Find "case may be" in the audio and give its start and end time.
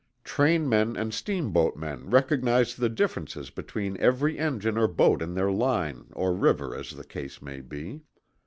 7.05-8.01